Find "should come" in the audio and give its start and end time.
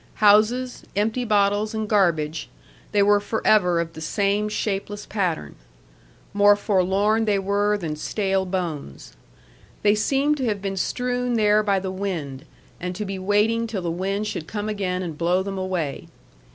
14.25-14.67